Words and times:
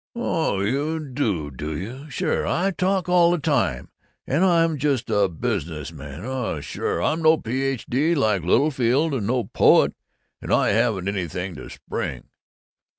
"Oh, 0.15 0.61
you 0.61 0.99
do, 0.99 1.51
do 1.51 1.77
you! 1.77 2.09
Sure! 2.09 2.47
I 2.47 2.71
talk 2.71 3.07
all 3.07 3.29
the 3.29 3.37
time! 3.37 3.91
And 4.25 4.43
I'm 4.43 4.79
just 4.79 5.11
a 5.11 5.29
business 5.29 5.91
man 5.91 6.21
oh 6.25 6.59
sure! 6.59 7.03
I'm 7.03 7.21
no 7.21 7.37
Ph.D. 7.37 8.15
like 8.15 8.41
Littlefield, 8.41 9.13
and 9.13 9.27
no 9.27 9.43
poet, 9.43 9.93
and 10.41 10.51
I 10.51 10.69
haven't 10.69 11.07
anything 11.07 11.53
to 11.53 11.69
spring! 11.69 12.23